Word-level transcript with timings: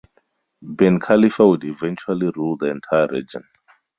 Bin 0.77 0.99
Khalifa 0.99 1.45
would 1.47 1.63
eventually 1.63 2.31
rule 2.35 2.57
the 2.57 2.71
entire 2.71 3.05
region. 3.07 3.43